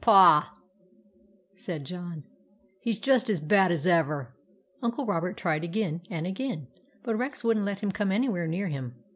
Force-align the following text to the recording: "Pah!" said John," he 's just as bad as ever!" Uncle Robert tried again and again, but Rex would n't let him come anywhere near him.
"Pah!" 0.01 0.49
said 1.55 1.85
John," 1.85 2.23
he 2.81 2.91
's 2.91 2.97
just 2.97 3.29
as 3.29 3.39
bad 3.39 3.71
as 3.71 3.85
ever!" 3.85 4.35
Uncle 4.81 5.05
Robert 5.05 5.37
tried 5.37 5.63
again 5.63 6.01
and 6.09 6.25
again, 6.25 6.69
but 7.03 7.13
Rex 7.15 7.43
would 7.43 7.57
n't 7.57 7.65
let 7.65 7.81
him 7.81 7.91
come 7.91 8.11
anywhere 8.11 8.47
near 8.47 8.67
him. 8.67 8.95